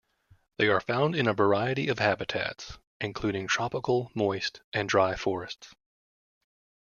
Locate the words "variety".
1.35-1.87